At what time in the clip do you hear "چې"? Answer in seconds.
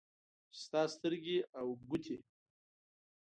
0.53-0.57